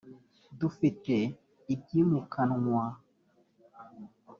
[0.59, 1.15] dufite
[1.73, 2.91] ibyimukanwaa.